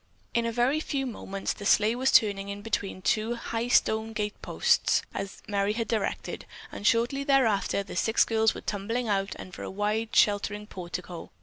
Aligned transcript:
In 0.33 0.47
a 0.47 0.51
very 0.51 0.79
few 0.79 1.05
moments 1.05 1.53
the 1.53 1.63
sleigh 1.63 1.93
was 1.93 2.11
turning 2.11 2.49
in 2.49 2.63
between 2.63 3.03
two 3.03 3.35
high 3.35 3.67
stone 3.67 4.13
gate 4.13 4.33
posts, 4.41 5.03
as 5.13 5.43
Merry 5.47 5.73
had 5.73 5.87
directed, 5.87 6.47
and 6.71 6.87
shortly 6.87 7.23
thereafter 7.23 7.83
the 7.83 7.95
six 7.95 8.25
girls 8.25 8.55
were 8.55 8.61
tumbling 8.61 9.07
out 9.07 9.35
under 9.39 9.61
a 9.61 9.69
wide 9.69 10.15
sheltering 10.15 10.65
portico. 10.65 11.29